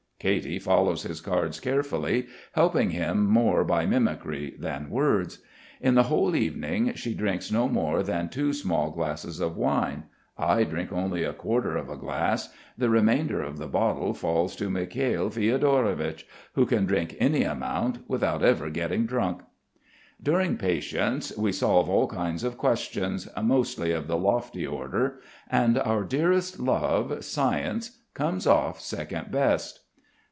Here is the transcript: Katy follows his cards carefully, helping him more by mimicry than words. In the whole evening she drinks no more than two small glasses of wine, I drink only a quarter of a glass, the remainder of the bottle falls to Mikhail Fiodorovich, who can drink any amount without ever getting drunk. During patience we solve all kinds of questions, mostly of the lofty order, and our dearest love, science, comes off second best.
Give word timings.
Katy 0.21 0.59
follows 0.59 1.01
his 1.01 1.19
cards 1.19 1.59
carefully, 1.59 2.27
helping 2.53 2.91
him 2.91 3.25
more 3.25 3.63
by 3.63 3.87
mimicry 3.87 4.53
than 4.59 4.91
words. 4.91 5.39
In 5.81 5.95
the 5.95 6.03
whole 6.03 6.35
evening 6.35 6.93
she 6.93 7.15
drinks 7.15 7.51
no 7.51 7.67
more 7.67 8.03
than 8.03 8.29
two 8.29 8.53
small 8.53 8.91
glasses 8.91 9.39
of 9.39 9.57
wine, 9.57 10.03
I 10.37 10.63
drink 10.63 10.91
only 10.93 11.23
a 11.23 11.33
quarter 11.33 11.75
of 11.75 11.89
a 11.89 11.97
glass, 11.97 12.53
the 12.77 12.91
remainder 12.91 13.41
of 13.41 13.57
the 13.57 13.65
bottle 13.65 14.13
falls 14.13 14.55
to 14.57 14.69
Mikhail 14.69 15.31
Fiodorovich, 15.31 16.27
who 16.53 16.67
can 16.67 16.85
drink 16.85 17.15
any 17.19 17.41
amount 17.41 18.07
without 18.07 18.43
ever 18.43 18.69
getting 18.69 19.07
drunk. 19.07 19.41
During 20.21 20.55
patience 20.55 21.35
we 21.35 21.51
solve 21.51 21.89
all 21.89 22.05
kinds 22.05 22.43
of 22.43 22.59
questions, 22.59 23.27
mostly 23.41 23.91
of 23.91 24.05
the 24.05 24.17
lofty 24.19 24.67
order, 24.67 25.19
and 25.49 25.79
our 25.79 26.03
dearest 26.03 26.59
love, 26.59 27.25
science, 27.25 27.97
comes 28.13 28.45
off 28.45 28.79
second 28.79 29.31
best. 29.31 29.79